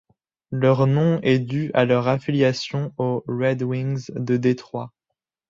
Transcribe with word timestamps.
Leur 0.49 0.87
nom 0.87 1.19
est 1.21 1.37
dû 1.37 1.69
à 1.75 1.85
leur 1.85 2.07
affiliation 2.07 2.91
aux 2.97 3.23
Red 3.27 3.61
Wings 3.61 4.05
de 4.15 4.35
Détroit. 4.35 4.91